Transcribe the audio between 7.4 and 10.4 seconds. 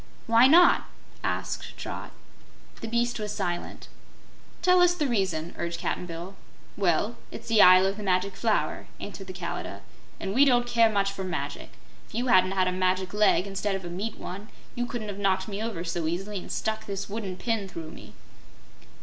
the Isle of the Magic Flower," answered the Kalidah, "and